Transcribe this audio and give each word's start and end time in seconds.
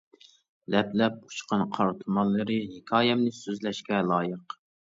لەپ-لەپ 0.75 1.19
ئۇچقان 1.27 1.67
قار 1.75 1.93
تۇمانلىرى 2.01 2.57
ھېكايەمنى 2.73 3.37
سۆزلەشكە 3.43 4.05
لايىق. 4.13 4.61